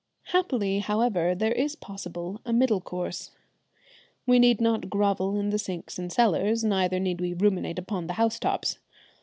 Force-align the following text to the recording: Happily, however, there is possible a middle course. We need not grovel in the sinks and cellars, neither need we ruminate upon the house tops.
Happily, 0.29 0.79
however, 0.79 1.35
there 1.35 1.51
is 1.51 1.75
possible 1.75 2.41
a 2.43 2.51
middle 2.51 2.81
course. 2.81 3.29
We 4.25 4.39
need 4.39 4.59
not 4.59 4.89
grovel 4.89 5.39
in 5.39 5.51
the 5.51 5.59
sinks 5.59 5.99
and 5.99 6.11
cellars, 6.11 6.63
neither 6.63 6.99
need 6.99 7.21
we 7.21 7.35
ruminate 7.35 7.77
upon 7.77 8.07
the 8.07 8.13
house 8.13 8.39
tops. 8.39 8.79